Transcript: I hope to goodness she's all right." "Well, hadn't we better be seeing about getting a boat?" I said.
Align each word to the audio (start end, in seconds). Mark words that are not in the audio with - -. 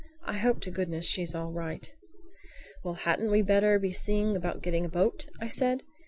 I 0.25 0.39
hope 0.39 0.61
to 0.61 0.71
goodness 0.71 1.05
she's 1.05 1.35
all 1.35 1.51
right." 1.51 1.87
"Well, 2.83 2.95
hadn't 2.95 3.29
we 3.29 3.43
better 3.43 3.77
be 3.77 3.91
seeing 3.93 4.35
about 4.35 4.63
getting 4.63 4.83
a 4.83 4.89
boat?" 4.89 5.27
I 5.39 5.47
said. 5.47 5.83